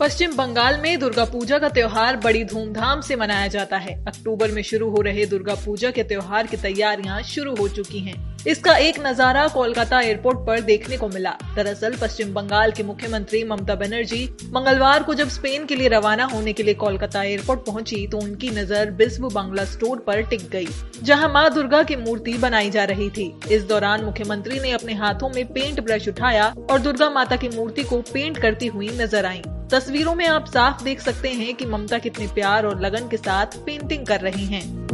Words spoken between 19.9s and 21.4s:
पर टिक गई, जहाँ